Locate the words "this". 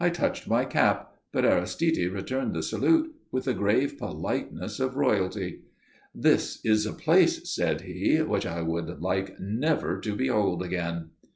6.15-6.59